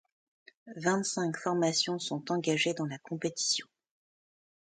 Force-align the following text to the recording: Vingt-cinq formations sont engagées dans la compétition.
Vingt-cinq 0.77 1.37
formations 1.37 1.99
sont 1.99 2.31
engagées 2.31 2.73
dans 2.73 2.87
la 2.87 2.97
compétition. 2.97 3.67